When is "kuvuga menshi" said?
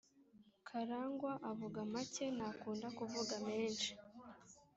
2.97-3.91